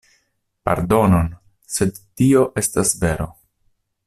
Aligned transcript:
Pardonon, 0.69 1.29
sed 1.75 2.01
tio 2.23 2.43
estas 2.63 2.99
vero. 3.05 3.33